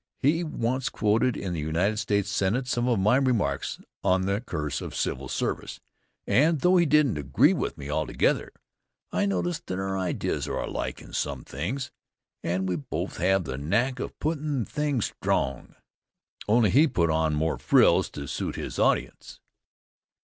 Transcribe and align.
He 0.23 0.43
once 0.43 0.89
quoted 0.89 1.37
in 1.37 1.53
the 1.53 1.59
United 1.59 1.97
States 1.97 2.27
Senate 2.27 2.67
some 2.67 2.87
of 2.87 2.97
my 2.99 3.17
remarks 3.17 3.79
on 4.03 4.23
the 4.23 4.41
curse 4.41 4.81
of 4.81 4.95
civil 4.95 5.27
service, 5.27 5.79
and, 6.25 6.61
though 6.61 6.77
he 6.77 6.87
didn't 6.87 7.19
agree 7.19 7.53
with 7.53 7.77
me 7.77 7.87
altogether, 7.91 8.51
I 9.11 9.27
noticed 9.27 9.67
that 9.67 9.77
our 9.77 9.99
ideas 9.99 10.47
are 10.47 10.57
alike 10.57 11.01
in 11.03 11.13
some 11.13 11.43
things, 11.43 11.91
and 12.41 12.67
we 12.67 12.77
both 12.77 13.17
have 13.17 13.43
the 13.43 13.59
knack 13.59 13.99
of 13.99 14.17
puttin' 14.17 14.65
things 14.65 15.05
strong, 15.21 15.75
only 16.47 16.71
he 16.71 16.87
put 16.87 17.11
on 17.11 17.35
more 17.35 17.59
frills 17.59 18.09
to 18.13 18.25
suit 18.25 18.55
his 18.55 18.79
audience. 18.79 19.39